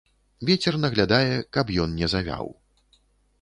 Вецер 0.49 0.77
наглядае, 0.85 1.35
каб 1.59 1.65
ён 1.85 1.95
не 2.01 2.07
завяў. 2.15 2.51